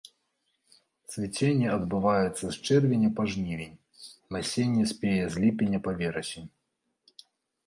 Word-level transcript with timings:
Цвіценне 1.15 1.67
адбываецца 1.73 2.45
з 2.55 2.63
чэрвеня 2.69 3.09
па 3.19 3.27
жнівень, 3.35 3.77
насенне 4.37 4.83
спее 4.95 5.21
з 5.37 5.45
ліпеня 5.45 5.79
па 5.91 5.95
верасень. 6.03 6.49